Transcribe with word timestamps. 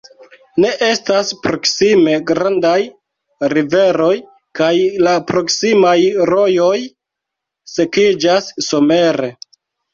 Ne 0.63 0.69
estas 0.85 1.27
proksime 1.43 2.15
grandaj 2.31 2.73
riveroj 3.55 4.15
kaj 4.61 4.71
la 5.09 5.15
proksimaj 5.33 5.95
rojoj 6.33 6.75
sekiĝas 7.77 8.53
somere. 8.73 9.35